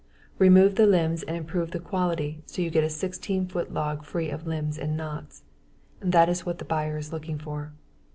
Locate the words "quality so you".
1.79-2.71